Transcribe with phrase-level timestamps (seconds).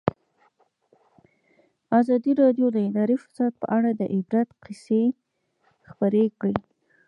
[1.99, 5.03] ازادي راډیو د اداري فساد په اړه د عبرت کیسې
[5.87, 6.57] خبر کړي.